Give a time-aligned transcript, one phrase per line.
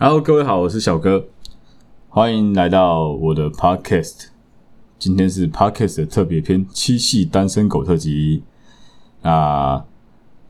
[0.00, 1.26] Hello，各位好，我是小哥，
[2.08, 4.26] 欢迎来到我的 Podcast。
[4.96, 8.38] 今天是 Podcast 的特别篇《七系单身狗特辑》。
[9.22, 9.84] 那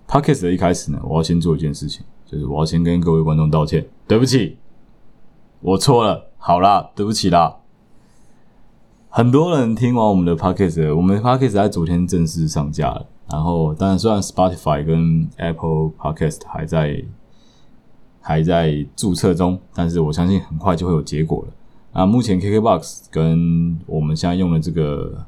[0.06, 4.58] Podcast 的一开始呢，我要先做一件事情，就是我要先跟各位观众道歉，对不起，
[5.60, 7.56] 我错了，好啦，对不起啦。
[9.08, 13.06] 很多人听完我们的 Podcast，我们的 Podcast 在昨天正式上架了。
[13.30, 17.02] 然后，当然，虽然 Spotify 跟 Apple Podcast 还在。
[18.20, 21.52] 还在注册中，但是我相信很快就会有结果了。
[21.92, 25.24] 那，目前 KKBOX 跟我们现在用的这个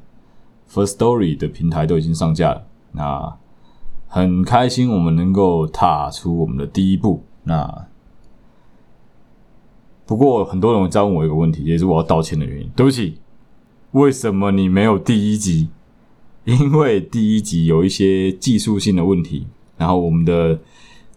[0.71, 2.63] First Story 的平台都已经上架了。
[2.91, 3.37] 那
[4.07, 7.23] 很开心，我们能够踏出我们的第一步。
[7.43, 7.87] 那
[10.05, 12.69] 不过很多人在问我一个问题，也是我要道歉的原因。
[12.75, 13.19] 对不起，
[13.91, 15.69] 为什么你没有第一集？
[16.43, 20.59] 因为第一集有一些技术性的问题，然后我们的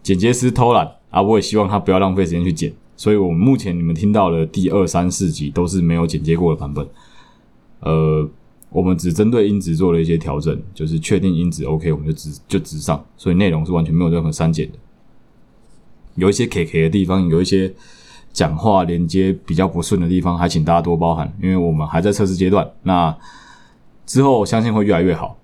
[0.02, 0.90] 剪接师偷懒。
[1.14, 6.84] 啊，我也希望他不要浪费时间去剪，所以我们目前你们听到的第二、三、四集都是没有剪接过的版本。
[7.78, 8.28] 呃，
[8.68, 14.78] 我们只针对音质做了一些调整，就是确定音质 OK，我们就直就直上，所以内容是完全没有任何删减的。
[16.16, 17.72] 有一些 KK 的地方，有一些
[18.32, 22.68] 讲话连接比较不顺的地方，还请大家多包涵，因为我们还在测试阶段。
[22.82, 23.16] 那
[24.04, 25.38] 之后我相信会越来越好。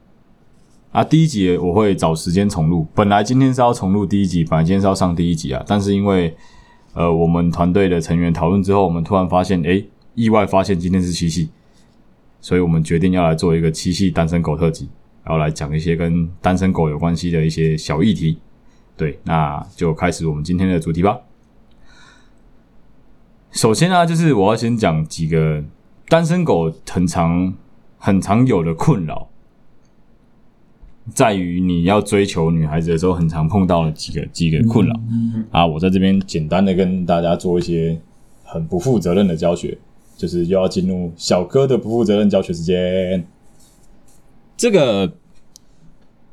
[0.92, 2.84] 啊，第一集我会找时间重录。
[2.96, 6.36] 本来今天是要重录第一集，本来今天是要上第一集啊，但是因为
[6.94, 11.48] 呃我们团队的成员讨论之后，我们突然发现，诶，意外发现今天是七夕，
[12.40, 14.88] 所以我们决定要来做一个七夕单身狗特辑，
[15.22, 18.38] 然后来讲一些跟单身狗有关系的一些小议题。
[18.96, 21.16] 对，那就开始我们今天的主题吧。
[23.52, 25.62] 首先呢、就是我要先讲几个
[26.08, 27.54] 单身狗很常
[27.96, 29.28] 很常有的困扰。
[31.12, 35.00] 在于你要追求女孩子的时候，很常碰到的几个几个困扰
[35.50, 35.66] 啊！
[35.66, 38.00] 我在这边简单的跟大家做一些
[38.44, 39.76] 很不负责任的教学，
[40.16, 43.26] 就是又要进入小哥的不负责任教学时间。
[44.56, 45.12] 这个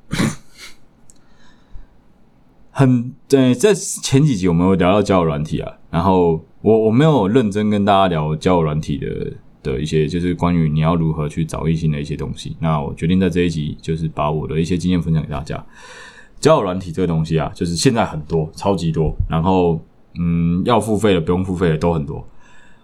[2.69, 9.34] 很对，在前几集我们有聊到交友软体啊，然后我我没有认真跟大家聊交友软体的。
[9.63, 12.56] 的一些就是关于你要如何去找异性的一些东西。
[12.59, 15.66] 那我决定在这一集就是把我的一些经验分享给大家。
[16.40, 19.12] 交友软体这个东西啊，就是现在很多，超级多。
[19.28, 19.84] 然后，
[20.19, 22.25] 嗯，要付费的、不用付费的都很多。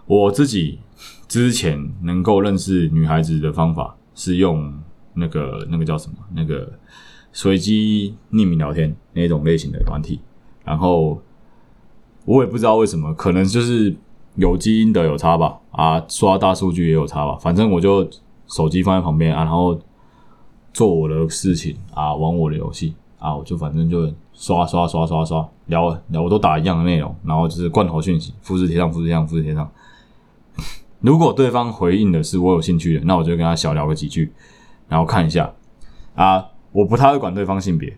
[0.07, 0.79] 我自己
[1.27, 4.73] 之前能够认识女孩子的方法是用
[5.13, 6.15] 那个那个叫什么？
[6.33, 6.71] 那个
[7.31, 10.19] 随机匿名聊天那种类型的软体。
[10.65, 11.21] 然后
[12.25, 13.95] 我也不知道为什么，可能就是。
[14.35, 17.37] 有基因的有差吧，啊，刷大数据也有差吧。
[17.39, 18.07] 反正我就
[18.47, 19.79] 手机放在旁边啊，然后
[20.73, 29.69] 做我的事情啊，玩我的游戏啊，我就反正就刷刷刷刷刷聊聊，我都打一样的内容，然后就是罐头讯息，复制贴上，复制贴上，复制贴上。
[30.99, 34.33] 如果对方回应的是我有兴趣的，那我就跟他小聊个几句，
[34.87, 35.53] 然后看一下
[36.15, 37.95] 啊，我不太会管对方性别，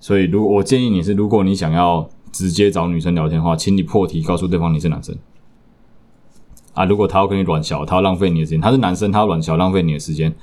[0.00, 5.14] 所以如我建议你是，如果你想要直接找女生聊天的话，请你破题告诉对方你是男生。
[6.74, 6.84] 啊！
[6.84, 8.60] 如果他要跟你软小，他要浪费你的时间。
[8.60, 10.34] 他是男生，他要软小浪费你的时间，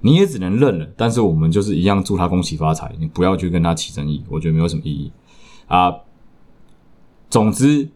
[0.00, 0.88] 你也只能认了。
[0.96, 2.90] 但是我们就是一样，祝他恭喜发财。
[2.98, 5.12] 你不要去跟他起争议，我觉得没有什么意义
[5.66, 5.94] 啊。
[7.30, 7.88] 总之，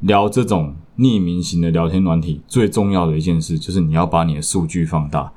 [0.00, 5.32] 聊这种匿名型的聊天软体，最重要的一件事就是你要把你的数据放大。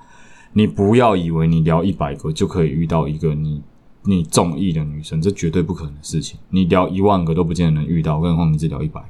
[0.53, 3.61] 你不要以为你聊一百个就可以遇到一个你
[4.03, 6.39] 你中意的女生，这绝对不可能的事情。
[6.49, 9.07] 你聊一万个都不见得能遇到，更何况你只聊一百个，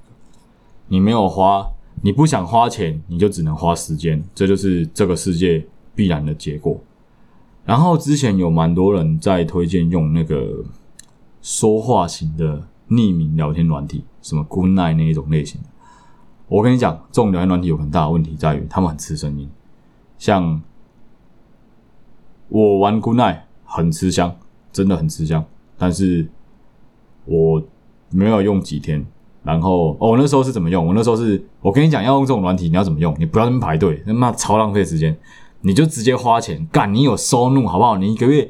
[0.88, 1.68] 你没有花。
[2.02, 5.66] 你不想花钱，你就只能花时间，这就是这个世界
[5.96, 6.80] 必然的结果。
[7.66, 10.64] 然后之前有蛮多人在推荐用那个
[11.42, 15.60] 说话型的匿名聊天软体，什么 Good Night 那一种类型。
[16.48, 19.50] 我跟你讲，这种聊天软体有很大的问题在于，他们很吃声音。
[20.18, 20.62] 像
[22.48, 24.34] 我玩 Good Night 很吃香，
[24.72, 25.44] 真的很吃香，
[25.78, 26.30] 但是
[27.26, 27.62] 我
[28.12, 29.06] 没有用几天。
[29.48, 30.86] 然后哦，我那时候是怎么用？
[30.86, 33.16] 我那时候是我跟你讲，要用这种软体，你要怎么用？
[33.18, 35.18] 你不要那么排队，那妈超浪费时间。
[35.62, 37.98] 你就直接花钱干，你有收入好不好？
[37.98, 38.50] 你一个月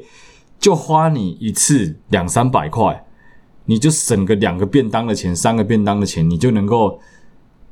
[0.58, 3.04] 就花你一次两三百块，
[3.66, 6.98] 你就省个两个便当的钱，三个便当的钱，你就能够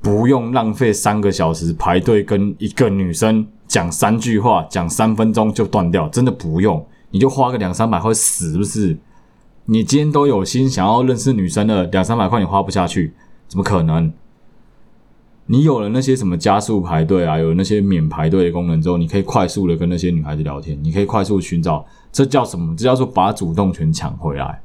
[0.00, 8.96] 不用浪费三个小时排队跟一个女生讲三句话，讲三分钟就断掉，真的不用，你就花个两三百块，死不是？
[9.66, 13.14] 你今天都有心想要认识女生了，两三百块你花不下去，
[13.48, 14.12] 怎么可能？
[15.46, 22.74] 你有了那些什么加速排队啊，有那些免排队的功能之后，你可以快速的跟那些女孩子聊天，你可以快速寻找，这叫什么？
[22.76, 24.60] 这叫做把主动权抢回来。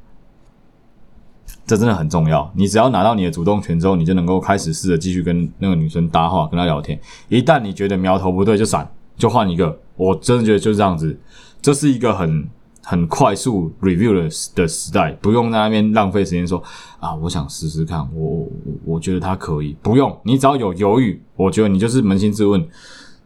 [1.64, 2.50] 这真的很重要。
[2.56, 6.98] 你只要拿到你的主动权之后，你就能够开始试着继续跟那个女生搭话，跟她聊天。
[7.28, 9.78] 一旦你觉得苗头不对，就闪，就换一个。
[9.96, 11.16] 我真的觉得就是这样子，
[11.60, 12.48] 这是一个很
[12.82, 14.22] 很快速 review 的
[14.54, 16.62] 的时代，不用在那边浪费时间说
[16.98, 18.50] 啊，我想试试看，我我
[18.84, 22.66] 我觉得他可以，不用，你只要有犹豫，我觉得你就是扪心自问。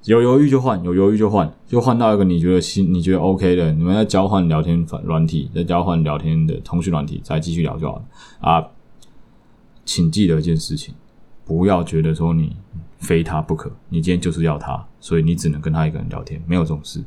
[0.05, 8.05] 有犹豫就换，有犹豫就换，就换到一个你觉得新、你觉得 OK 的，你们要交换聊天软体，再交换聊天的通讯软体，再继续聊就好了
[8.39, 8.65] 啊。
[9.85, 10.95] 请记得一件事情，
[11.45, 12.55] 不要觉得说你
[13.01, 17.03] 非他不可，你今天就是要他，所以你只能跟他一个人聊天，没有这种事。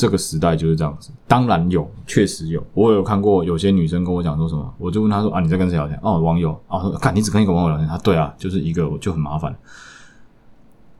[0.00, 1.10] 这个时代就是这样子。
[1.28, 5.98] 当然有，确实有，我有看过有些女生跟我讲说什么，我就问她说啊，你在跟谁聊天？
[6.02, 9.54] 哦，网友啊，说看你只跟一个网友聊天，他对啊，就是一个，我就很麻烦。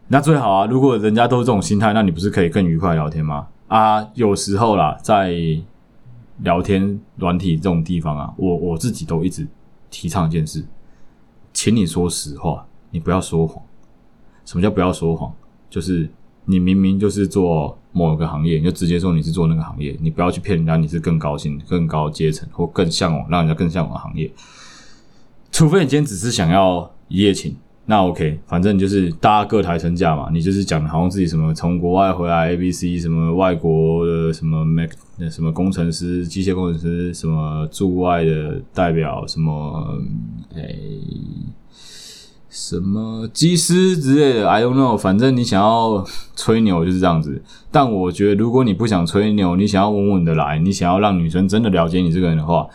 [0.08, 0.66] 那最好啊！
[0.66, 3.46] 如果人家都是这种心态，那你不是可以更愉快聊天吗？
[3.68, 5.32] 啊，有时候啦，在
[6.38, 9.46] 聊天软体这种地方啊，我我自己都一直
[9.88, 10.64] 提倡一件事，
[11.52, 13.62] 请你说实话，你不要说谎。
[14.44, 15.32] 什么叫不要说谎？
[15.70, 16.10] 就是
[16.44, 24.30] 你明明就是做某个行业，你就直接说你是做那个行业，你不要去骗人家你是更高薪、更高阶层或更向往让人家更向往的行业。
[25.50, 27.56] 除非你今天只是想要一夜情。
[27.86, 34.90] 那 OK，反正就是大家各台身价嘛，你就是讲好像自己什么从国外回来 ABC 什么外国的什么 Mac
[35.28, 39.98] 什么工程师、机械工程师什么驻外的代表什么
[40.54, 40.88] 诶、
[42.50, 46.04] 什么机师之类的，I don't know，反正你想要
[46.36, 47.42] 吹牛就是这样子。
[47.70, 52.66] 但我觉得如果你不想吹牛，你想要稳稳的来，你想要让女生真的了解你这个人的话，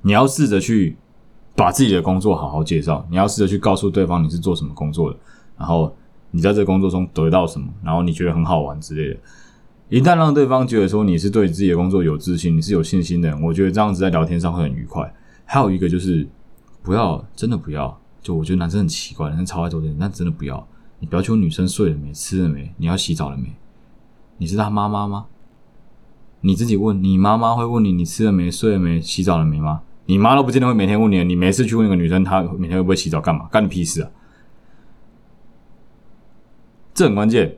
[0.00, 0.96] 你要试着去。
[1.54, 5.16] 把自己的工作好好介绍，你要试着去告诉对方你是做什么工作的，
[5.58, 5.94] 然后
[6.30, 9.20] 你在这工作中得到什么，然后你觉得很好玩之类的。
[9.90, 15.14] 一旦让对方觉得说你是对自己的工作有自信，你是有信心的，我觉得这样子在聊天上会很愉快。
[15.44, 16.26] 还有一个就是
[16.82, 20.66] 不要，真的不要，就我觉得男生很奇怪，男生超爱做这点，但真的不要，
[20.98, 23.54] 你不要求女生睡了没，吃了没，你要洗澡了没？
[24.38, 25.26] 你是她妈妈吗？
[26.40, 29.82] 你自己问，你妈妈会问你你吃了没，睡了没，洗澡了没吗？
[30.06, 33.46] 你妈都不见得会每天问你，你没事去问一个女生，她每天会不会洗澡干嘛？
[33.52, 34.10] 干你屁事啊！
[36.92, 37.56] 这很关键，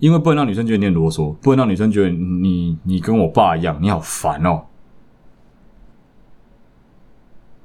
[0.00, 4.64] 因为不能让女生觉得你很啰嗦，不能让女生觉得你你跟我爸一样，你好烦哦。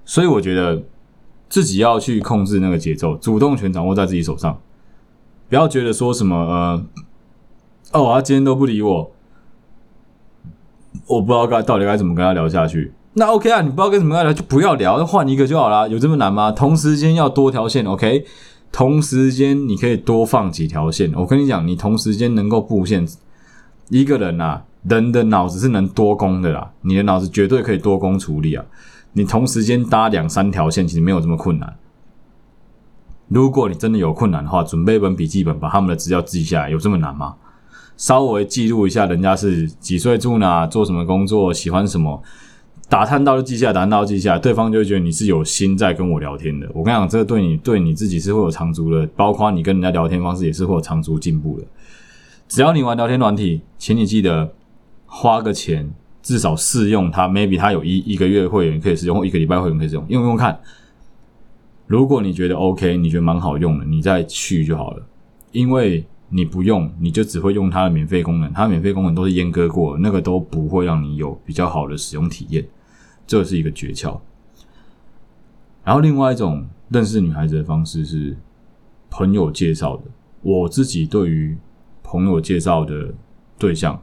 [0.08, 0.82] 所以我觉得
[1.50, 4.58] 自己要去控制那个节奏，主动权掌握在自己手上，
[5.50, 6.86] 不要觉得说什么呃，
[8.00, 9.12] 哦，他今天都不理我，
[11.08, 12.94] 我不知道该到底该怎么跟他聊下去。
[13.14, 15.86] 那 OK 啊，你不知道该怎么样聊就不要聊，换一个就好啦。
[15.88, 16.54] 有这么难吗？
[16.54, 18.26] 同时间要多条线，OK？
[18.72, 21.12] 同时间你可以多放几条线。
[21.16, 23.06] 我跟你讲，你同时间能够布线，
[23.90, 26.72] 一个人啊，人的脑子是能多工的啦。
[26.82, 28.64] 你的脑子绝对可以多工处理啊。
[29.18, 31.76] 你同时间搭两三条线，其实没有这么困难。
[33.30, 37.34] 如果你真的有困难的话，准备一本笔记本，把他们的资料记下来，有这么难吗？
[37.98, 42.22] 稍微记录一下，人家是几岁住哪，做什么工作，喜欢什么。
[42.88, 46.70] 打探到就记下，打探到记下，对方就会觉得你是有心在跟我聊天的。
[46.76, 51.66] 我跟你讲，这个对你对你自己是会有长足的，包括你跟人家聊天方式也是会有长足进步的。
[52.48, 54.54] 只要你玩聊天软体，请你记得
[55.08, 55.90] 花个钱，
[56.28, 57.26] 至少试用它。
[57.26, 60.60] Maybe 它有一一个月会员可以使用，或一个礼拜会员可以使用，用用看。
[61.86, 65.08] 如果你觉得 OK，你觉得蛮好用的，你再去就好了。
[65.54, 72.68] 因为你不用，你就只会用它的免费功能，它免费功能都是阉割过，那个都不会让你有比较好的使用体验。
[73.26, 74.20] 这是一个诀窍。
[75.86, 78.36] 然后，另外一种认识女孩子的方式是
[79.10, 80.04] 朋友介绍的。
[80.42, 81.58] 我自己对于
[82.04, 83.14] 朋友介绍的
[83.58, 84.02] 对象，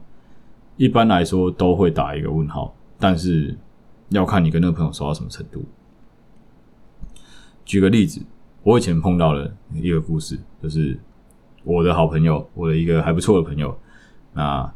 [0.77, 3.57] 一般来说都会打一个问号，但是
[4.09, 5.63] 要看你跟那个朋友熟到什么程度。
[7.63, 8.21] 举个例子，
[8.63, 10.99] 我以前碰到了一个故事，就是
[11.63, 13.77] 我的好朋友，我的一个还不错的朋友，
[14.33, 14.71] 那。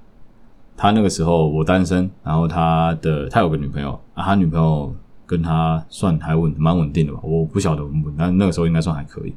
[0.82, 9.36] 他那个时候我单身，然后他的他有个女朋友啊，他女朋友跟他算还稳蛮稳定的吧，我不晓得稳不稳，但那个时候应该算还可以。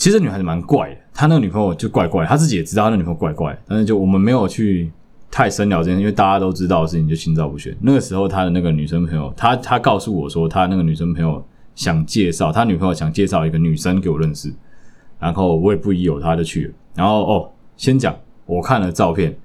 [0.00, 4.90] 其实女孩子蛮怪的，他那个女朋友就怪怪，他自己也知道他那女朋友怪怪，但是就我们没有去
[5.30, 7.76] 太深聊这件事，因为大家都知道的事情就心照不宣。
[7.82, 14.50] 那个时候他的那个女生朋友，他他告诉我说，他那个女生朋友想介绍他女朋友想介绍一个女生给我认识，
[15.18, 16.72] 然后我也不疑有他就去了。
[16.94, 18.16] 然后哦，先讲
[18.46, 19.36] 我看了照片。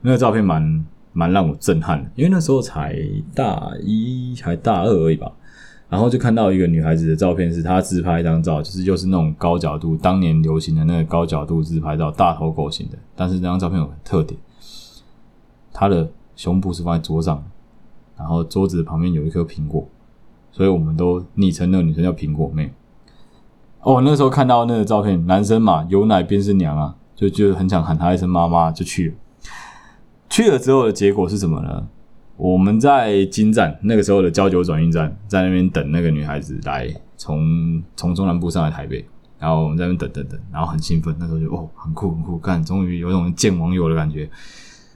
[0.00, 2.98] 那个照片蛮蛮让我震撼的，因为那时候才
[3.32, 5.30] 大一还大二而已吧，
[5.90, 12.96] 然后就看到一个女孩子的照片，是她自拍一张照，就是又是那种高角度，当年流行的那个高角度自拍照，大头狗型的。
[13.16, 14.40] 但是那张照片有特点，
[15.72, 17.44] 她的胸部是放在桌上，
[18.16, 19.88] 然后桌子旁边有一颗苹果，
[20.52, 22.72] 所以我们都昵称那个女生叫苹果妹。
[23.82, 29.14] 哦，那时候看到那个照片，男生嘛，有奶便是娘啊，就就很想喊她一声妈妈，就去了。
[30.28, 31.88] 去了之后的结果是什么呢？
[32.40, 39.04] 我们在金站那个时候的交九转运站，在那边等那个女孩子来，从从中南部上来台北，
[39.38, 44.30] 然后我们在那边等等等，然后很兴奋，那时候就哦，很酷很酷，看终于有种见网友的感觉。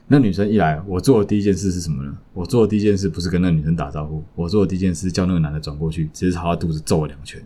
[0.07, 2.17] 那女生一来，我做的第一件事是什么呢？
[2.33, 7.39] 我做的第一件事不是跟那女生打招呼，我做的第一件事叫那个男的转过去，直接朝他肚子揍了两拳。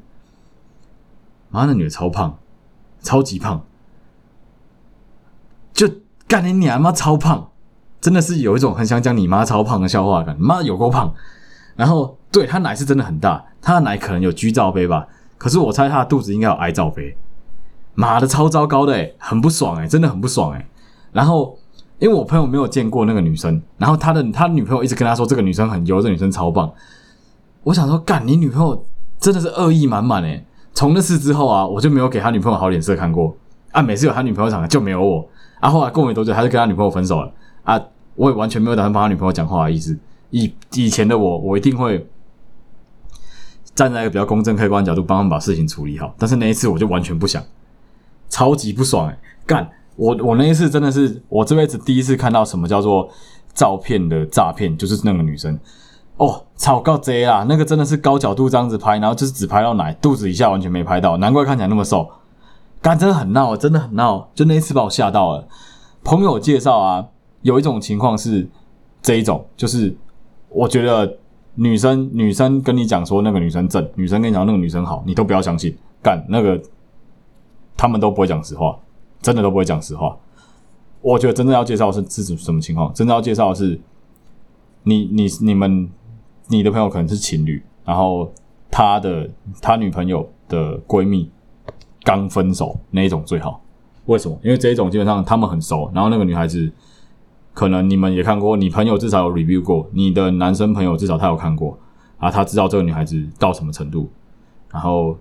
[1.49, 2.39] 妈，那女的超胖，
[3.01, 3.65] 超级胖，
[5.73, 5.89] 就
[6.25, 7.48] 干你娘妈超胖，
[8.01, 10.35] 真的是有一种很想讲你妈超胖的笑话感。
[10.39, 11.13] 妈有够胖，
[11.75, 17.15] 然后对她奶是真的很大，她的奶可能有 G 罩杯吧，可是我猜她的肚子应该有 I 罩杯。
[17.95, 20.65] 妈的超糟糕的诶，很不爽诶，真的很不爽诶。
[21.11, 21.57] 然后。
[21.99, 26.71] 因为我朋友没有见过那个女生，然后他的他女朋友一直跟他说这个女生很油，这女生超棒。
[27.61, 28.85] 我想说，干你女朋友
[29.19, 30.45] 真的是恶意满满诶。
[30.73, 33.35] 从那次之后啊，我就没有给他女朋友好脸色看过
[33.73, 33.81] 啊。
[33.81, 35.27] 每次有他女朋友场就没有我
[35.59, 35.69] 啊。
[35.69, 37.29] 后来过没多久，他就跟他女朋友分手了
[37.73, 37.81] 啊。
[38.15, 39.97] 我也完全没有打算帮他女朋友讲话的意思。
[40.31, 42.05] 以以前的我，我一定会
[43.73, 46.13] 站在一个比较公正客观的角度帮他们把事情处理好。
[46.17, 47.41] 但是那一次我就完全不想，
[48.27, 49.69] 超级不爽诶，干。
[49.95, 53.09] 我我那一次真的是我这辈子第一次看到什么叫做
[53.53, 55.57] 照片的诈骗，就是那个女生
[56.17, 57.45] 哦，超高贼啦！
[57.47, 62.09] 那个真的是高角度这样子拍，然后就是只拍到奶，肚子以下完全没拍到，难怪看起来那么瘦。
[62.81, 65.47] 干，真的很闹，真的很闹，就那一次把我吓到了。
[66.03, 67.05] 朋友介绍啊，
[67.41, 68.47] 有一种情况是
[69.01, 69.95] 这一种，就是
[70.49, 71.17] 我觉得
[71.55, 75.75] 女生女生跟你讲说那个女生正，女生跟你讲那个女生好，你都不要相信。
[76.01, 76.61] 干，那个
[77.75, 78.77] 他们都不会讲实话。
[79.21, 80.17] 真的都不会讲实话。
[81.01, 82.93] 我觉得真正要介绍是是什么情况？
[82.93, 83.77] 真正要介绍的是
[84.83, 85.89] 你你你们
[86.47, 88.31] 你的朋友可能是情侣，然后
[88.71, 89.29] 他的
[89.61, 91.29] 他女朋友的闺蜜
[92.03, 93.61] 刚分手那一种最好。
[94.05, 94.39] 为什么？
[94.41, 96.71] 因为这一种基本上他们很熟，然后那个女孩子
[97.59, 101.77] 可能你们也看过，你朋友至少有 review 过，你的男生朋友至少他有看过
[102.17, 104.09] 啊，他知道这个女孩子到什么程度，
[104.71, 105.17] 然后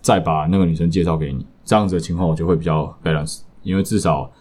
[0.00, 1.44] 再把那个女生介绍给你。
[1.62, 4.32] 这样子的情况，我就会比较 balance，因为至少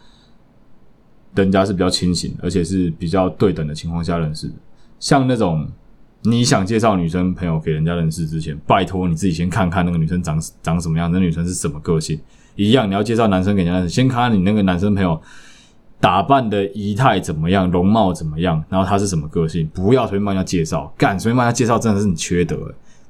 [1.35, 4.50] 人家是比较清醒，而且是比较对等的情况下认识。
[4.97, 5.67] 像那种
[6.21, 12.17] 你想介绍女生朋友给人家认识之前，拜托你自己先看看那个女生长长什么样，那女生是什么个性。
[12.55, 15.21] 一样，你要介绍男生给人家认识，先看看你那个男生朋友
[16.03, 20.93] 打扮的仪态怎么样，容貌怎么样，然后他是什么个性，不要随便帮人家介绍。
[20.98, 22.60] 干，随便帮人家介绍真的是你缺德，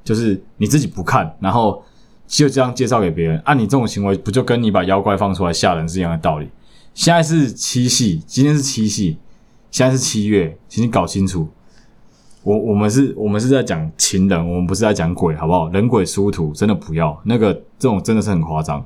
[0.04, 1.84] 就是你自己不看，然后。
[2.26, 6.48] 就这样介绍给别人，按、你这种行为，不就跟你把妖怪放出来吓人是一样的道理？
[6.94, 9.18] 现在是七夕，今天是七夕，
[9.70, 11.48] 现在是七月，请你搞清楚。
[12.42, 15.70] 我我们是，我们是在讲情人，我们不是在讲鬼，好不好？
[15.70, 18.84] 人鬼殊途，真的不要那个这种，真的是很夸张。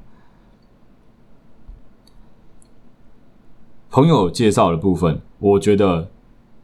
[3.98, 6.08] 朋友介绍的部分，我觉得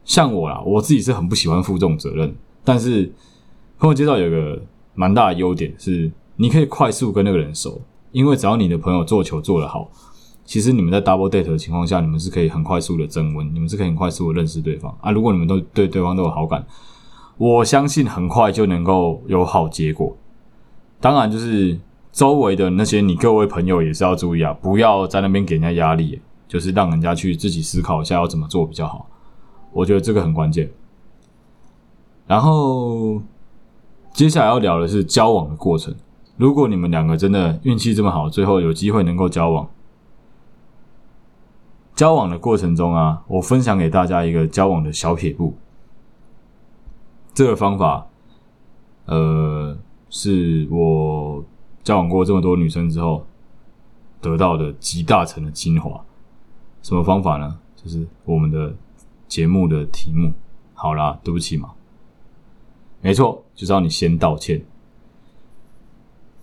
[0.06, 3.12] 像我啦，我自己是很不喜欢负这种责任，但是
[3.80, 4.62] 朋友介绍有个
[4.94, 6.12] 蛮大的优点是。
[6.36, 9.90] 你可以快速跟那个人熟，因为只要你的朋友做球做得好，
[10.46, 15.10] 其实你们在 double date 的情况下，你们是可以很快速的增温，你们是可以很快速的认识对方啊。
[15.10, 16.64] 如果你们都对对方都有好感，
[17.38, 20.16] 我相信很快就能够有好结果。
[21.00, 21.80] 当然，就是
[22.12, 26.20] 周围的那些你各位朋友也是要注意啊，不要在那边给人家压力，
[26.54, 29.10] 就是让人家去自己思考一下要怎么做比较好。
[29.72, 30.72] 我觉得这个很关键。
[32.28, 33.20] 然后
[34.14, 35.96] 接下来要聊的是交往的过程。
[36.38, 39.68] 如果你们两个真的运气这么好，最后有机会能够交往，
[41.96, 45.56] 交往的过程中啊，我分享给大家一个交往的小撇步。
[47.34, 48.06] 这个方法，
[49.06, 49.76] 呃，
[50.12, 51.44] 是我
[51.84, 53.26] 交往过这么多女生之后
[54.22, 56.06] 得到的集大成的精华。
[56.84, 57.58] 什么方法呢？
[57.76, 58.72] 就是我们的
[59.28, 60.32] 节目的题目。
[60.76, 61.72] 好啦，对不起嘛，
[63.02, 64.62] 没错，就是要你先道歉。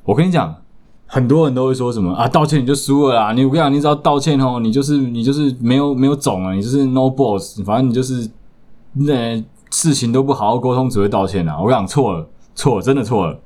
[0.03, 0.63] 我跟你讲，
[1.07, 3.33] 很多人都会说什么啊，道歉你就输了啦！
[3.35, 8.31] 你我跟你讲，你只要道歉哦，你就是你就是没有没有种啊，你就是 no boss，反正你就是
[8.95, 9.37] 那
[9.71, 11.61] 事情都不好好沟通，只会道歉啊！
[11.61, 13.39] 我讲，错了，错了，真的错了。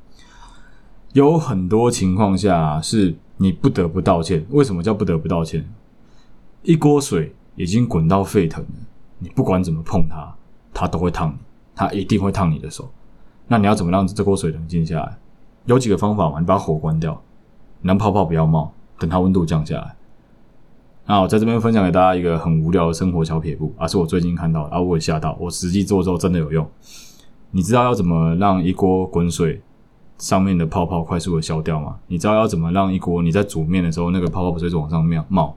[1.13, 4.47] 有很多情况下是你不得不道歉。
[4.51, 5.69] 为什么叫不得不道歉？
[6.65, 8.71] 一锅水已经滚到沸腾了，
[9.19, 10.35] 你不管怎么碰它，
[10.73, 11.37] 它都会烫你，
[11.77, 12.91] 它一定会烫你的手。
[13.47, 15.19] 那你要怎么让这锅水冷静下来？
[15.67, 16.41] 有几个方法嘛？
[16.41, 17.23] 你把火关掉，
[17.83, 19.95] 让泡泡不要冒，等它温度降下来。
[21.07, 26.67] 那我在这边分享给大家一个很无聊的生活小撇步，而、是我最近看到的，啊，我也吓到，我实际做之后真的有用。
[27.51, 29.61] 你知道要怎么让一锅滚水
[30.17, 31.99] 上面的泡泡快速的消掉吗？
[32.07, 35.57] 你知道要怎么让一锅你在煮面的时候那个泡泡不是往上冒冒，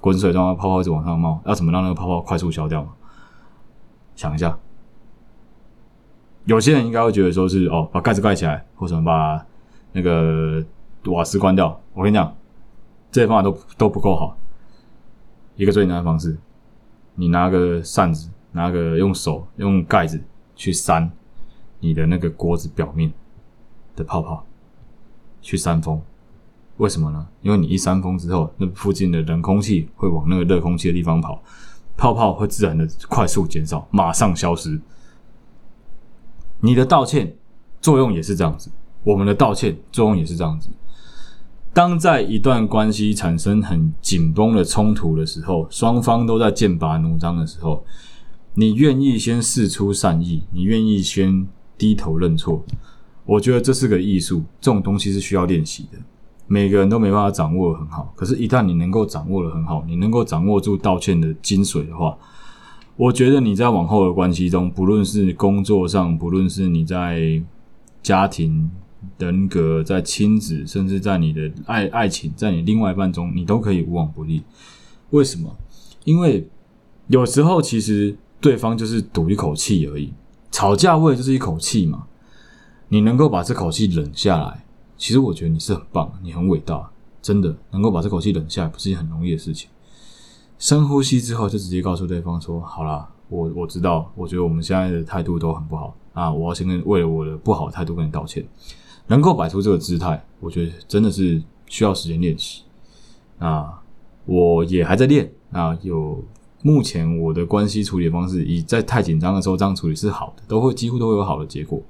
[0.00, 2.92] 滚水状的泡泡一直往上冒，要怎么让那个泡泡快速消掉吗？
[4.14, 4.58] 想一下，
[6.44, 9.44] 有些人应该会觉得说是哦，把盖子盖起来，或者把
[9.92, 10.64] 那个
[11.06, 11.80] 瓦斯关掉。
[11.94, 12.34] 我跟你讲，
[13.10, 14.36] 这些方法都都不够好。
[15.56, 16.38] 一个最简单的方式，
[17.14, 20.22] 你拿个扇子，拿个用手用盖子
[20.54, 21.10] 去扇
[21.80, 23.12] 你的那个锅子表面
[23.96, 24.44] 的泡泡，
[25.40, 26.00] 去扇风。
[26.78, 27.26] 为什么呢？
[27.42, 31.40] 因为你一扇风之后，那附近的冷空气会往那个热空气的地方跑。
[31.96, 34.80] 泡泡会自然的快速减少，马上消失。
[36.60, 37.36] 你的道歉
[37.80, 38.70] 作用也是这样子，
[39.02, 40.68] 我们的道歉作用也是这样子。
[41.72, 47.84] 当在一段关系产生很紧绷的冲突的时候，双方都在剑拔弩张的时候，
[48.54, 52.64] 你愿意先试出善意，你愿意先低头认错，
[53.24, 55.98] 我觉得这是个艺术，这种东西是需要练习的。
[56.50, 62.16] 每个人都没办法掌握得很好，可是，一旦你能够掌握的很好，你能够掌握住道歉的精髓的话，
[62.96, 67.42] 我觉得你在往后的关系中，不论是工作上，不论是你在
[68.02, 68.70] 家庭、
[69.18, 74.42] 人格、在亲子，甚至在你的爱爱情，在你另外一半中，你都可以无往不利。
[75.10, 75.54] 为什么？
[76.04, 76.48] 因为
[77.08, 80.14] 有时候其实对方就是赌一口气而已，
[80.50, 82.04] 吵架为的就是一口气嘛，
[82.88, 84.64] 你能够把这口气忍下来。
[84.98, 86.90] 其实我觉得你是很棒，你很伟大，
[87.22, 89.70] 真的能够把这口气忍下来，不是件很容易的事情。
[90.58, 98.44] 深呼吸之后，就直接告诉对方说：“好啦，我我知道，我觉得我们现在的态度都很不好啊，我要先跟为了我的不好的态度跟你道歉。
[99.06, 102.64] 能够摆出这个姿态，我觉得真的是需要时间练习。
[103.38, 103.80] 啊，
[104.26, 106.20] 我也还在练啊，有
[106.62, 111.80] 目前我的关系处理方式，以在太紧张的时候这样处理是好的，都会几乎都会有好的结果。”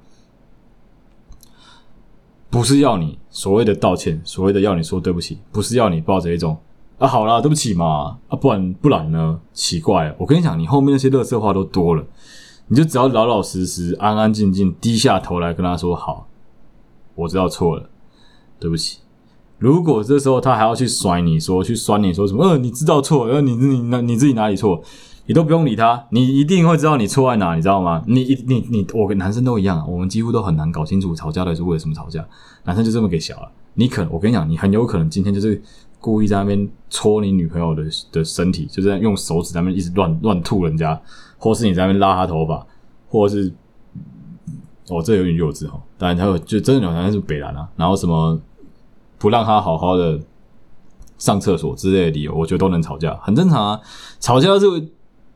[2.49, 6.57] 不是要你所谓的道歉，所谓的要你说对不起，不是要你抱着一种
[6.97, 9.39] 啊，好啦，对不起嘛，啊，不然不然呢？
[9.53, 12.03] 奇怪，我跟你讲，你后面那些乐色话都多了，
[12.67, 16.27] 你就只要老老实实、安安静静低下头来跟他说好，
[17.15, 17.89] 我知道错了，
[18.59, 18.99] 对不起。
[19.59, 24.81] 如果这时候他还要去甩你说，去酸你说什么，呃，你知道错，呃，你你那你自己哪里错？
[25.29, 28.03] 你都不用理他，你一定会知道你错在哪，你知道吗？
[28.07, 32.27] 你你你，我跟男生都一样，我们几乎都很难搞清楚吵架的是为什么吵架。
[32.63, 35.61] 男生就这么给小了，你可我跟你讲，你很有可能今天就是
[35.99, 40.99] 故意在那边戳你女朋友的的身体，就是在用手指在那边一直乱乱吐人家，
[41.37, 42.65] 或是你在那边拉她头发，
[43.07, 43.53] 或是
[44.87, 45.79] 哦，这有点幼稚哦。
[45.99, 48.41] 当然，他有就真的有男生是北兰啊，然后什么
[49.19, 50.19] 不让他好好的
[51.19, 53.79] 上厕所之类的理由，我觉得都能吵架，很正常啊。
[54.19, 54.65] 吵架是。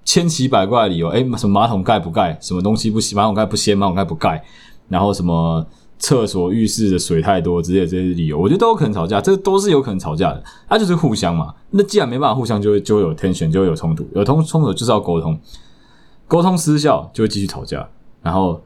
[0.05, 4.43] 千奇百怪的理由，哎，什么马桶盖不盖，什么东西不洗，马桶盖不掀，马桶盖不盖，
[4.89, 5.65] 然后什么
[5.97, 11.53] 厕所浴室的水太多之类的这些理由，我觉得都有可能吵架，这都是有可能吵架的，它就是互相嘛。
[11.71, 15.39] 那既然没办法互相，就会就会有 tension，就会有冲突，有通冲突就是要沟通，
[16.27, 17.87] 沟通失效就会继续吵架。
[18.21, 18.61] 然后，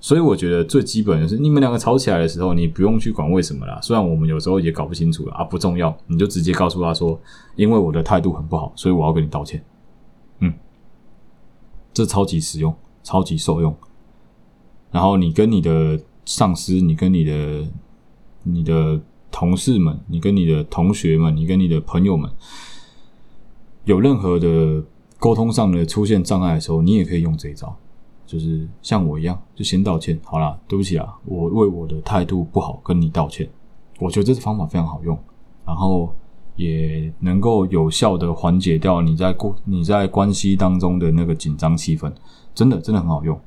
[0.00, 3.78] 所以我觉得最基本的是，你们两个吵起来的时候，你不用去管为什么啦。
[3.82, 7.20] 虽然我们有时候也搞不清楚了啊，不重要，你就直接告诉他说，
[7.56, 9.60] 因为我的态度很不好，所以我要跟你道歉。
[11.92, 13.74] 这超级实用，超级受用。
[14.90, 17.66] 然后你跟你的上司，你跟你的
[18.42, 22.30] 你的同事们，你跟你的同学们，你跟你的朋友们，
[23.84, 24.82] 有任何的
[25.18, 27.74] 沟通上的出现障碍的时候，你也可以用这一招，
[28.26, 30.18] 就是像我一样，就先道歉。
[30.24, 33.48] 好啦，对不起啊，我为我的态度不好跟你道歉。
[33.98, 35.18] 我觉得这个方法非常好用。
[35.64, 36.14] 然后。
[36.58, 42.12] 也能够有效的缓解掉你在过你在关系当中的那个紧张气氛，
[42.52, 43.40] 真的真的很好用。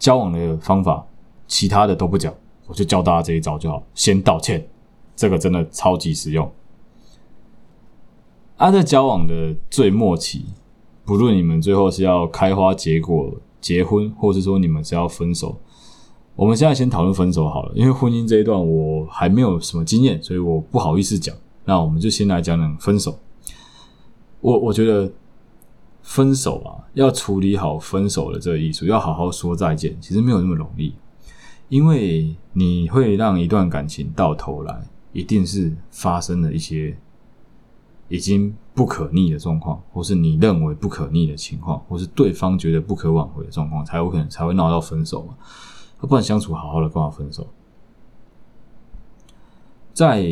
[0.00, 1.06] 交往的方法，
[1.46, 2.34] 其他的都不讲，
[2.66, 4.68] 我就教大家这一招就好，先道歉，
[5.14, 6.50] 这个真的超级实用。
[8.56, 10.46] 啊，在交往的最末期，
[11.04, 15.56] 不论你们最后是要开花结果结婚，或是说你们是要分手，
[16.34, 21.32] 我们现在先讨论分手好了，因为婚姻这一段我还没有什么经验，所以我不好意思讲。
[21.68, 23.18] 那我们就先来讲讲分手。
[24.40, 25.12] 我我觉得
[26.00, 30.94] 分手啊，要处理好分手的这个艺术，要好好说再见，其实没有那么容易。
[31.68, 36.96] 因为你会让一段感情到头来，一定是发生了一些
[38.08, 45.34] 已经不可逆的状况，或是你认为不可逆的情况，或是对方觉得不可挽回的状况，才有可能才会闹到分手嘛。
[45.98, 47.46] 不然相处好好的干嘛分手？
[49.92, 50.24] 在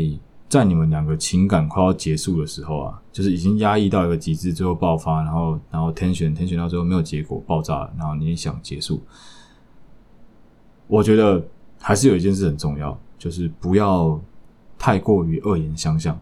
[0.49, 9.03] 在你们两个情感快要结束的时候啊，就是已经压抑到一个极致，最后爆发，然后然后 tension tension 到最后没有结果，爆炸，然后你也想结束。
[10.87, 11.45] 我觉得
[11.81, 14.21] 还是有一件事很重要，就是不要
[14.79, 16.17] 太过于恶言相向，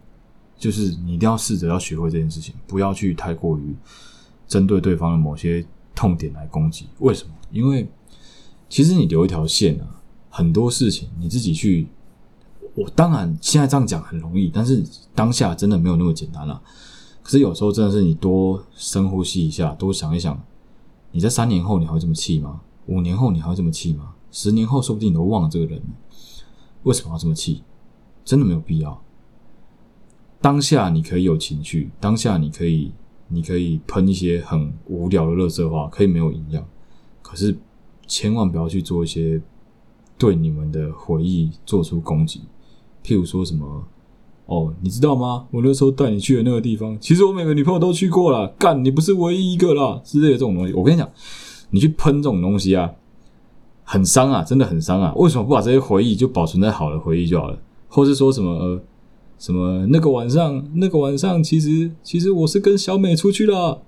[0.57, 3.77] 就是你一定要试着要学会这件事情，不要去太过于
[4.49, 5.63] 针对对方的某些
[5.95, 6.87] 痛点来攻击。
[7.01, 7.35] 为什么？
[7.51, 7.87] 因为
[8.71, 11.87] 其实你留一条线啊，很多事情你自己去。
[12.75, 14.85] 我当然现在这样讲很容易，但是
[15.15, 16.61] 当下真的没有那么简单了。
[17.23, 20.39] 可是有时候真的是你多深呼吸一下，多想一想，
[21.13, 22.61] 你在三年后你还会这么气吗？
[22.87, 24.15] 五年后你还会这么气吗？
[24.31, 25.81] 十年后说不定你都忘了这个人，
[26.83, 27.63] 为什么要这么气？
[28.25, 29.01] 真的没有必要。
[30.41, 32.93] 当下你可以有情绪，当下你可以
[33.29, 36.67] 你可以喷一些很无聊的垃圾话，可以没有营养，
[37.23, 37.57] 可是
[38.07, 39.41] 千万不要去做一些
[40.19, 42.43] 对你们的回忆做出攻击。
[43.05, 43.85] 譬如说什么
[44.47, 45.47] 哦，你知道吗？
[45.51, 48.49] 我那时候带你去的那个地方，其实我每个女朋友都去过了。
[48.59, 50.73] 干，你不是唯一一个啦，之类的这种东西。
[50.75, 51.09] 我跟你讲，
[51.71, 52.91] 你去喷这种东西啊，
[53.85, 55.13] 很伤啊，真的很伤啊。
[55.17, 57.59] 为什么不把这些回忆就保存在好的回忆就好了？
[57.89, 58.83] 或是说什么呃，
[59.39, 63.81] 什么那个晚上，那个晚上，其实其实我是跟小美出去了。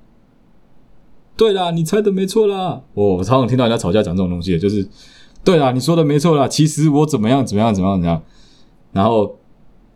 [1.37, 2.81] 对啦，你猜的没错啦。
[2.95, 4.89] 我常常听到人家吵架讲这种东西，就是
[5.45, 6.49] 对啦，你说的没错啦。
[6.49, 8.23] 其实我怎么样怎么样怎么样怎么样。
[8.93, 9.37] 然后，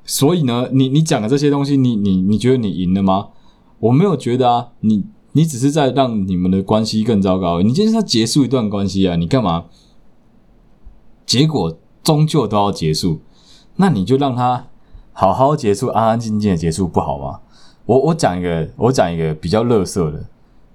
[0.04, 3.28] 所以呢，你你讲的这些东西，你你你觉得你赢了吗？
[3.78, 7.62] 我没有觉得啊，你你只是在让你们的关系更糟糕。
[7.62, 9.66] 你今天是要结束一段关系啊，你干嘛？
[11.24, 13.20] 结果终究都要结束，
[13.76, 14.66] 那你就让他
[15.12, 17.40] 好好结束，安安静静的结束，不好吗？
[17.86, 20.26] 我我讲一个，我讲一个比较垃圾的，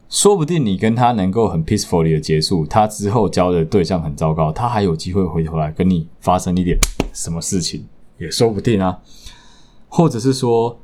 [0.10, 6.78] 说不定你跟他能够很 peacefully 的结束，他之后交的对象很糟糕，他还有机会回头来跟你发生一点
[7.13, 7.86] 什么事情。
[8.17, 9.01] 也说不定啊，
[9.89, 10.80] 或者是说，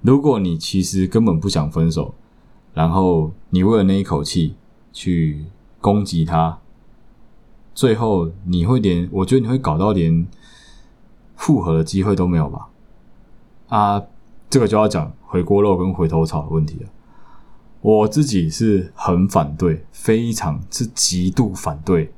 [0.00, 2.14] 如果你其实根本不想分手，
[2.72, 4.54] 然后你为了那一口气
[4.92, 5.44] 去
[5.80, 6.58] 攻击他，
[7.74, 10.26] 最后你会连，我觉得你会搞到连
[11.36, 12.68] 复合的机会都没有吧？
[13.68, 14.02] 啊，
[14.48, 16.88] 这个就要讲回锅肉跟回头草的问题了。
[17.82, 22.12] 我自己是很反对，非常是极度反对。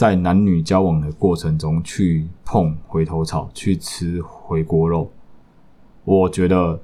[0.00, 5.12] 在男女交往的过程中去碰回头草，去吃回锅肉，
[6.04, 6.80] 我觉得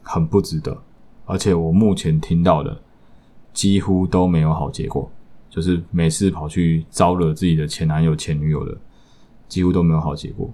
[0.00, 0.80] 很不值得。
[1.24, 2.80] 而且我目前听到的
[3.52, 5.10] 几乎都没有好结果，
[5.48, 8.78] 就是每次跑去招惹自己的前男友、前女友的，
[9.48, 10.48] 几乎都没有好结果。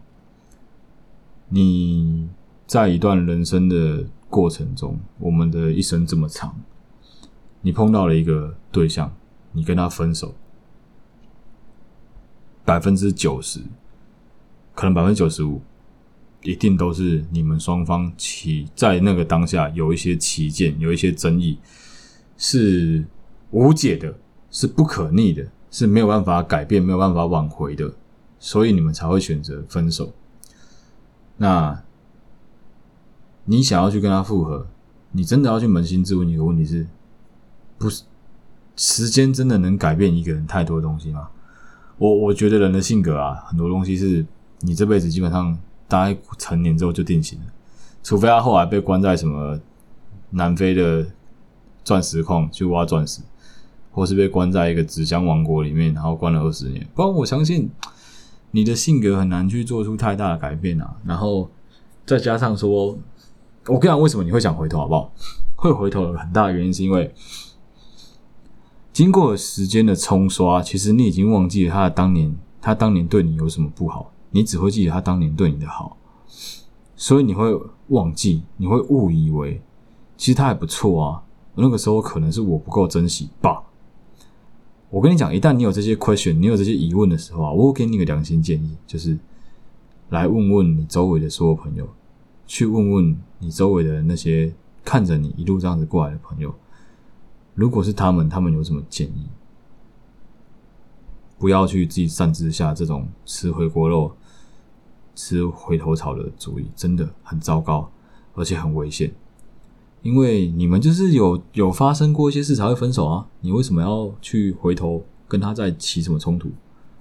[1.51, 2.27] 你
[2.67, 6.57] 在一段人生的过程中，我们的一生这么长，
[7.61, 9.13] 你碰到了一个对象，
[9.53, 10.35] 你跟他分手。
[12.67, 13.61] 百分之九十，
[14.75, 15.63] 可能百分之九十五，
[16.43, 21.59] 一定都是你们双方起在那个当下有一些起见，有一些争议，
[22.37, 23.05] 是
[23.53, 24.13] 无解的，
[24.51, 27.95] 是不可逆的，是没有办法改变、没有办法挽回的，
[28.41, 30.13] 所以你们才会选择分手。
[31.37, 31.85] 那，
[33.45, 34.67] 你想要去跟他复合，
[35.13, 36.89] 你真的要去扪心自问一个问题是：
[37.79, 38.03] 不是
[38.75, 41.29] 时间真的能改变一个人太多的东西吗？
[41.99, 44.25] 我我觉得人的性格啊，很多东西是
[44.61, 47.47] 你这辈子基本上大概成年之后就定型了，
[48.03, 49.59] 除非他后来被关在什么
[50.31, 51.07] 南非的
[51.83, 53.23] 钻石矿去挖钻石，
[53.93, 56.87] 或是被关在一个纸箱王国里面，然后关了二十年。
[56.95, 57.71] 不然我相信
[58.51, 60.97] 你的性格很难去做出太大的改变啊。
[61.05, 61.51] 然后
[62.05, 62.99] 再加上说，
[63.67, 65.13] 我跟你讲为什么你会想回头好不好？
[65.57, 67.15] 会回头很大的原因是因为。
[68.97, 75.99] 经过时间的冲刷，其实你已经忘记了他当年，他当年对你有什么不好，你只会记得他当年对你的好，
[76.97, 77.55] 所以你会
[77.89, 79.61] 忘记，你会误以为
[80.17, 81.23] 其实他还不错啊。
[81.57, 83.63] 那个时候可能是我不够珍惜吧。
[84.89, 89.19] 我跟你讲，一旦你有这些 question，你有这些疑问的时候啊，我会给你个良心建议，就是
[90.09, 91.87] 来问问你周围的所有朋友，
[92.47, 96.55] 去问问你周围的那些看着你一路这样子过来的朋友。
[97.57, 99.27] 如果是他们，他们有什么建议？
[101.39, 104.15] 不要去自己擅自下这种吃回锅肉、
[105.15, 107.91] 吃回头草的主意，真的很糟糕，
[108.35, 109.13] 而且很危险。
[110.03, 113.27] 因为你们就是有有发生过一些事才会分手啊！
[113.41, 116.51] 你为什么要去回头跟他再起什么冲突？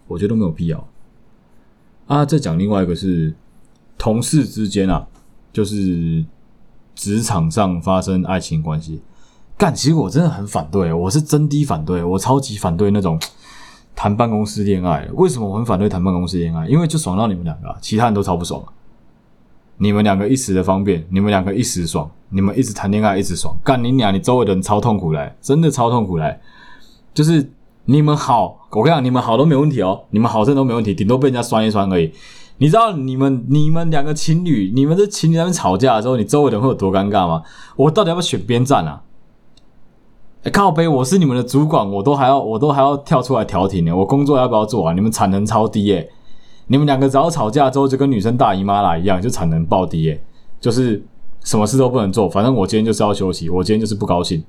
[0.08, 0.88] 我觉得都没有必要。
[2.08, 3.36] 啊，再讲另外一个是
[3.98, 5.06] 同事之间啊，
[5.52, 6.26] 就是
[6.96, 9.02] 职场上发生爱情关系。
[9.58, 13.18] 干，其实我真的很反对，我是真的反对，我超级反对那种
[13.96, 15.08] 谈办公室恋爱。
[15.14, 16.68] 为什么我很反对谈办公室恋爱？
[16.68, 18.62] 因为就爽到你们两个，其他人都超不爽。
[19.78, 26.38] 你们两个一时的方便，你们两个一时爽，你们一直谈恋爱一直爽，干你俩，你周围的人超痛苦嘞，真的超痛苦嘞。
[27.14, 27.50] 就是
[27.86, 32.12] 你们好，我跟你讲，你们好都没问题哦，你们好真的都没问题，顶多被人家酸一酸而已。
[32.58, 37.42] 你知道你们你们两个情侣，你们这情侣在那边吵架的时候，你周围的人会有多尴尬吗？
[37.78, 39.02] 我到底要不要选边站啊？
[40.52, 43.96] 靠背，我是你们的主管，我都还要我都还要跳出来调停呢。
[43.96, 44.94] 我工作要不要做啊？
[44.94, 46.10] 你们产能超低耶！
[46.68, 50.24] 你们两个只要吵架之后，就跟女生大姨妈啦一样，就产能爆低耶！
[50.60, 51.04] 就是
[51.42, 54.44] 什么事都不能做，反正我今天就是要休息，我今天就是不高兴。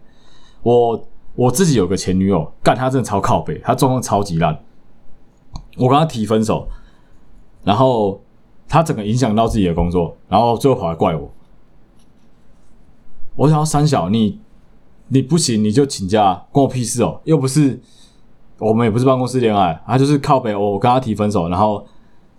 [0.63, 1.05] 我
[1.35, 4.59] 我自己有个前女友，干她真的超靠背，她状况超级烂。
[5.77, 6.69] 我跟她提分手。
[7.65, 8.21] 然后
[8.69, 11.29] 他整个影响到自己的工作，然后最后跑来怪我。
[13.35, 14.39] 我想要三小，你
[15.09, 17.21] 你不行你就请假，关我屁事哦！
[17.25, 17.81] 又不是
[18.59, 20.55] 我们也不是办公室恋爱，他就是靠北。
[20.55, 21.87] 我跟他提分手，然后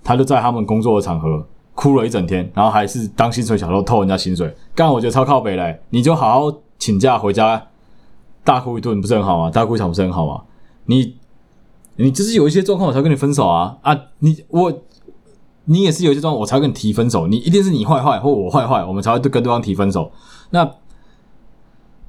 [0.03, 5.80] 他就在他们工作的场合哭了一整天，然后还是当薪水小偷偷人家薪水，干我觉得超靠北嘞！
[5.91, 7.67] 你就好好请假回家
[8.43, 9.49] 大哭一顿不是很好吗？
[9.49, 10.41] 大哭一场不是很好吗？
[10.86, 11.15] 你
[11.95, 13.97] 你就是有一些状况我才跟你分手啊啊！
[14.19, 14.73] 你我。
[15.69, 17.27] 你也是有一些状况，我才跟你提分手。
[17.27, 20.10] 你一定是你坏坏，或我坏坏，我们才会跟对方提分手。
[20.51, 20.65] 那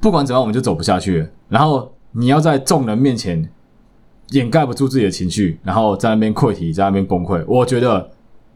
[0.00, 1.28] 不管怎样，我们就走不下去了。
[1.48, 3.48] 然后你要在众人面前
[4.30, 7.44] 掩盖不住自己的情绪，然后在那边溃堤，在那边崩溃。
[7.46, 8.10] 我觉得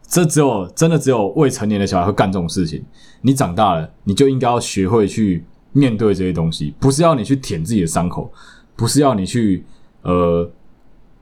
[0.07, 2.85] 这只有真的只有未成年的小孩会干这种事情。
[3.23, 8.31] 你长大了，你就应该要学会去面对这些东西，不是要你去舔自己的伤口，
[8.77, 9.65] 不是要你去
[10.03, 10.51] 呃。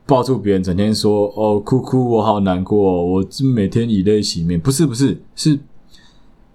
[0.07, 4.59] 抱住别人，整天说哦，哭哭，我好难过，我每天以泪洗面。
[4.59, 5.57] 不是不是，是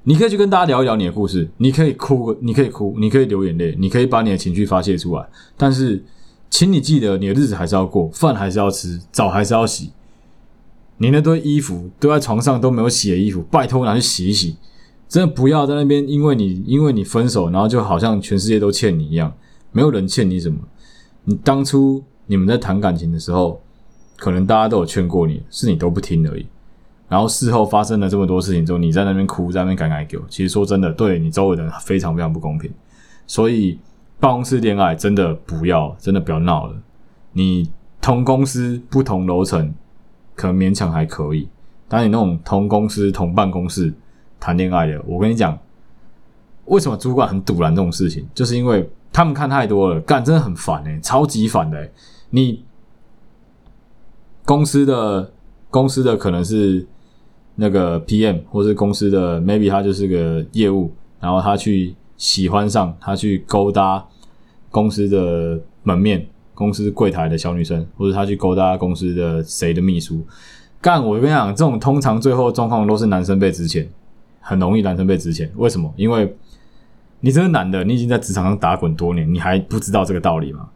[0.05, 5.27] 你可以去跟大家聊一聊你的故事，你可以哭，你可以哭，你可以流眼泪，你可以把你的情绪发泄出来。
[5.57, 6.03] 但是，
[6.49, 9.91] 请你记得，你的日子还是要过，饭还是要吃，澡还是要洗。
[10.97, 14.55] 你那堆衣服堆在床上都没有洗的衣服，拜托拿去洗一洗。
[15.09, 19.33] 真的不要在那边，因为你因为你分手，然后就好像全世界都欠你一样，
[19.71, 20.57] 没有人欠你什么。
[21.25, 22.03] 你当初。
[22.27, 23.61] 你们在谈感情的时候，
[24.17, 26.47] 可能大家都有劝过你，是你都不听而已。
[27.07, 30.23] 然后事后发生了这么多事情之后，你在那边哭，在那边感慨给我。
[30.27, 32.71] 其实说真的，对你周围的人非常非常不公平。
[33.27, 33.79] 所以
[34.19, 36.75] 办公室恋爱真的不要，真的不要闹了。
[37.33, 37.69] 你
[38.01, 39.73] 同公司不同楼层，
[40.35, 41.47] 可能勉强还可以。
[41.87, 43.93] 但你那种同公司同办公室
[44.39, 45.57] 谈恋爱的，我跟你讲，
[46.65, 48.27] 为什么主管很堵拦这种事情？
[48.33, 51.89] 就是因为他们看太多了，干真的很烦诶、欸，超级烦的、
[52.31, 52.63] 你
[54.43, 55.31] 公司的
[55.69, 56.85] 公司的可能是
[57.55, 64.05] 那个 PM，或是公司的 maybe 他就是个业务，然后他去喜欢上，他去勾搭
[64.69, 70.25] 公司的门面、公司柜台的小女生，或者他去勾搭公司的谁的秘书。
[70.81, 73.89] 干，我跟你讲，这种通常最后状况都是男生被值钱，
[74.39, 75.49] 很容易男生被值钱。
[75.55, 75.91] 为什么？
[75.95, 76.35] 因为
[77.21, 80.69] 你这个男的，你已经在职场上打滚多年，你还不知道这个道理吗？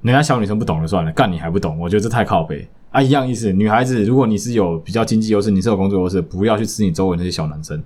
[0.00, 3.02] 人家小女生不懂就算了，干你还不懂，我觉得这太靠北啊！
[3.02, 7.82] 一样意思，女孩子，如果你是有比较经济优势，你是有工作优势，不要去吃你周围那些小男生。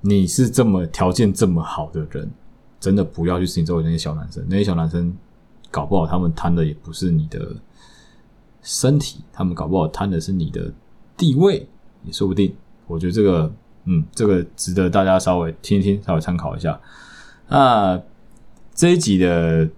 [0.00, 2.30] 你是这么条件这么好的人，
[2.78, 4.44] 真的不要去吃你周围那些小男生。
[4.48, 5.14] 那些小男生
[5.70, 7.56] 搞不好他们贪的也不是你的
[8.62, 10.72] 身体，他们搞不好贪的是你的
[11.16, 11.66] 地位，
[12.04, 12.54] 也说不定。
[12.86, 13.52] 我觉得这个，
[13.84, 16.78] 嗯，这个值得大家稍微听一听，稍微参考一下。
[17.48, 18.00] 那
[18.74, 19.68] 这一集的。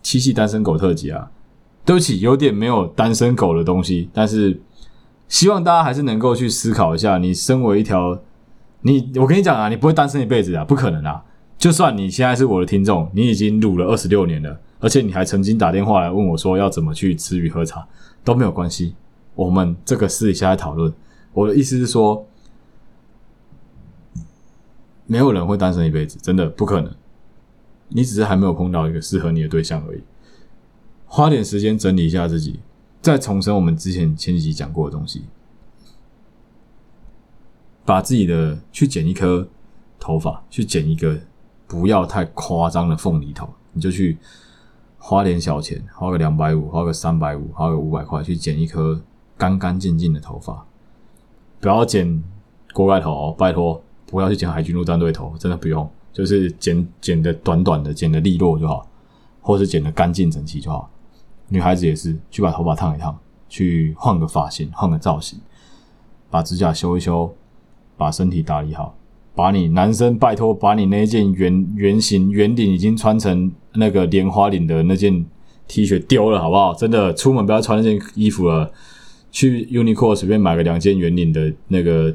[0.00, 1.28] 七夕单身狗特辑啊，
[1.88, 4.60] 对不起，有点没有单身狗的东西，但是
[5.26, 8.20] 希望大家还是能够去思考一下，你身为一条，
[8.82, 11.24] 你我跟你讲啊，你不会单身一辈子啊，不可能啊！
[11.56, 17.88] 就算你现在是我的听众，你已经录了二十六年了，而且你还曾经打电话来问我说要怎么去吃鱼喝茶，
[18.22, 18.94] 都没有关系，
[19.34, 20.92] 我们这个私底下来讨论。
[21.32, 22.28] 我的意思是说，
[25.06, 26.92] 没有人会单身一辈子，真的不可能。
[27.88, 30.02] 你只是还没有碰到一个适合你的对象而已。
[31.08, 32.60] 花点时间整理一下自己，
[33.00, 35.24] 再重申我们之前前几集讲过的东西。
[37.84, 39.48] 把自己的去剪一颗
[39.98, 41.18] 头发，去剪一个
[41.66, 44.18] 不要太夸张的凤梨头，你就去
[44.98, 49.00] 花点小钱，花个两百五，花个三百五，花个五百块去剪一颗
[49.38, 50.66] 干干净净的头发。
[51.60, 52.22] 不要剪
[52.74, 55.90] 锅盖头哦，拜托，不要去剪海军陆战队头，真的不用。
[56.12, 58.86] 就是剪剪的短短的，剪的利落就好，
[59.40, 60.90] 或是剪的干净整齐就好。
[61.48, 65.38] 女孩子也是，去把头发烫一烫，去换个发型，换个造型，
[66.30, 67.34] 把指甲修一修，
[67.96, 68.94] 把身体打理好。
[69.34, 75.24] 把你男生拜托，把你那件圆圆形圆领已经穿成那个莲花领的那件
[75.66, 76.74] T 恤丢了，好不好？
[76.74, 78.70] 真的，出门不要穿那件衣服了，
[79.30, 82.14] 去 Uniqlo 随便买个两件圆领的那个。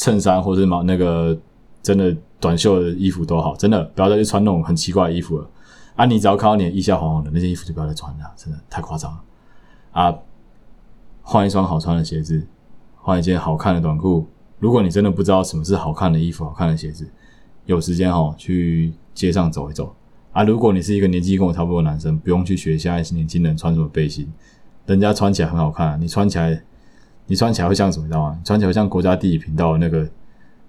[0.00, 1.36] 衬衫或者毛那个
[1.82, 5.50] 真的短袖的衣服都好，真的不要再去穿那种很奇怪的衣服了
[5.98, 6.06] 啊！
[6.06, 9.20] 你只要看到你的腋下黄黄的那些衣服，就不要再穿了，真的太夸张了
[9.90, 10.14] 啊！
[11.22, 12.46] 换一双好穿的鞋子，
[12.94, 14.24] 换一件好看的短裤。
[14.60, 17.10] 如果你真的不知道什么是好看的衣服、好看的鞋子，
[17.66, 19.92] 有时间哦，去街上走一走
[20.32, 20.44] 啊！
[20.44, 24.32] 如果你是一个年纪跟我差不多的男生，不用去学现在年轻人穿什么背心，
[24.86, 26.62] 人家穿起来很好看，你穿起来，
[27.26, 28.06] 你穿起来会像什么？
[28.06, 28.40] 你知道吗？
[28.44, 30.08] 穿起来会像国家地理频道的那个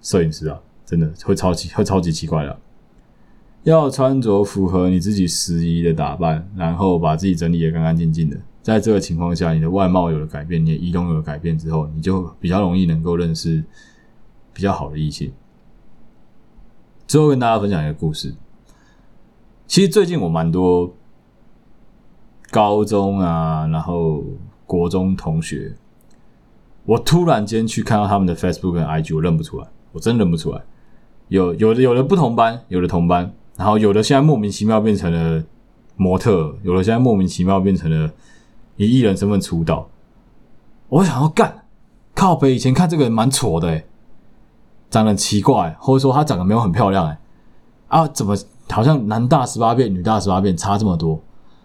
[0.02, 2.58] 摄影师啊，真的会超级会超级奇怪的。
[3.64, 8.36] 要穿着符合你自己时宜的打扮，然后把自己整理的干干净净的。
[8.62, 13.64] 在这个情况下，你的外貌有了改变，你的仪容有了改变之后，你就比较容易能够认识
[14.52, 15.32] 比较好的异性。
[17.06, 18.34] 最后跟大家分享一个故事。
[19.66, 20.94] 其实最近我蛮多
[22.50, 24.24] 高中啊，然后
[24.66, 25.74] 国中同学，
[26.84, 30.62] 我突然间去看到他们的 Facebook 跟 IG，我认不出来，我真认不出来。
[31.28, 35.44] 有有的有的不同班，有的同班，然后有的现在莫名其妙变成了
[35.94, 38.10] 模特，有的现在莫名其妙变成了。
[38.76, 39.86] 以艺人身份出道，
[40.88, 41.64] 我想要干
[42.14, 42.54] 靠北。
[42.54, 43.84] 以前看这个人蛮丑的，诶
[44.88, 47.18] 长得奇怪，或者说他长得没有很漂亮，诶
[47.88, 48.34] 啊，怎么
[48.70, 51.20] 好像男大十八变，女大十八变，差这么多？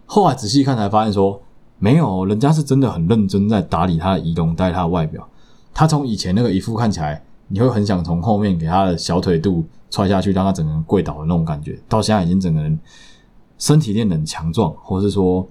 [0.06, 1.42] 后来仔细看才发现说，
[1.80, 5.26] 没有，人家是真的很认真在打理他的仪容，带他的外表。
[5.74, 9.64] 他从以前那个一副看起来，你会很想从后面给他的小腿肚
[9.96, 12.78] 踹下去，让他整个人跪倒的那种感觉，到现在已经整个人
[13.58, 15.48] 身体练得很强壮，或是说。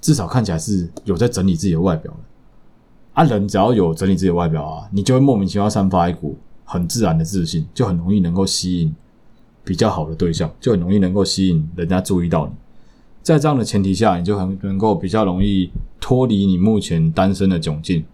[0.00, 2.18] 至少看起来是有在整理自己的外表的
[3.12, 3.22] 啊！
[3.22, 8.92] 人只要有整理自己的外表啊，你就会莫名其妙散发一股很自然的自信，就很容易能够吸引
[9.62, 12.52] 比较好的对象，就很容易能够吸引人家注意到你。
[13.22, 15.70] 在这样的前提下，你就很能够比较容易
[16.00, 18.04] 脱离你目前单身的窘境。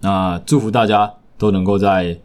[0.00, 2.18] 那祝福大家都能够在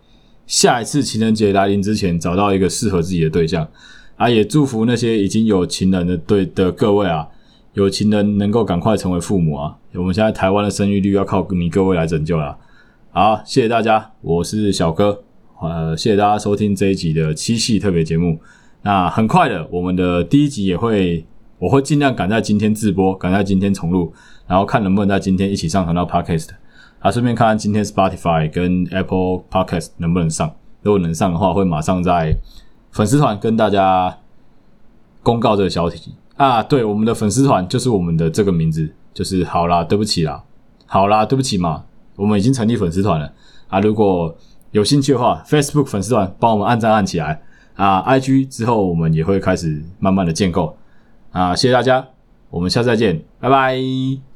[0.47, 3.67] 下一次情人节来临之前找到一个适合自己的对象
[4.15, 4.29] 啊！
[4.29, 7.27] 也祝福那些已经有情人的对的各位啊！
[7.73, 9.75] 有情人能够赶快成为父母啊！
[9.93, 12.57] 我们现在台湾的生育率要靠你各位来拯救了。
[13.11, 15.23] 好，谢谢大家，我是小哥，
[15.61, 18.39] 呃，谢谢大家收听这一集的七夕特别节目。
[18.83, 21.25] 那很快的，我们的第一集也会，
[21.57, 24.13] 我会尽量赶在今天直播，赶在今天重录，
[24.47, 26.49] 然后看能不能在今天一起上传到 Podcast。
[26.99, 30.51] 啊，顺便看看今天 Spotify 跟 Apple Podcast 能不能上。
[30.81, 32.35] 如果能上的话，会马上在
[32.91, 34.17] 粉丝团跟大家
[35.23, 36.13] 公告这个消息。
[36.37, 40.43] 啊，对，我们的粉丝团就是我们的这个名字，就是好啦，对不起啦，
[40.85, 43.31] 好啦，对不起嘛，我们已经成立粉丝团了
[43.69, 43.79] 啊。
[43.79, 44.35] 如果
[44.71, 47.41] 有兴趣的话，Facebook 粉丝团帮我们按赞按起来
[47.75, 48.03] 啊。
[48.03, 50.77] IG 之后我们也会开始慢慢的建构
[51.31, 51.55] 啊。
[51.55, 52.05] 谢谢大家，
[52.49, 54.34] 我们下次再见，拜拜。